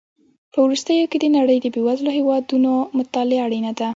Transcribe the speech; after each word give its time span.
په 0.51 0.59
وروستیو 0.65 1.09
کې 1.11 1.17
د 1.21 1.25
نړۍ 1.37 1.57
د 1.61 1.67
بېوزلو 1.75 2.11
هېوادونو 2.17 2.71
مطالعه 2.97 3.41
اړینه 3.45 3.71
ده. 3.79 3.89